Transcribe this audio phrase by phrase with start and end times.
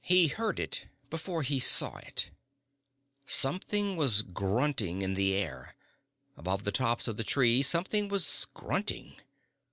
[0.00, 2.32] He heard it before he saw it.
[3.26, 5.76] Something was grunting in the air.
[6.36, 9.18] Above the tops of the trees something was grunting.